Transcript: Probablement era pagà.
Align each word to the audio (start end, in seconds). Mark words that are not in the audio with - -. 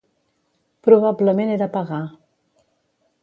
Probablement 0.87 1.53
era 1.57 1.67
pagà. 1.75 2.01